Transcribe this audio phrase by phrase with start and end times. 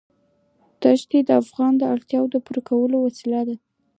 [0.81, 3.55] دښتې د افغانانو د اړتیاوو د پوره کولو وسیله ده.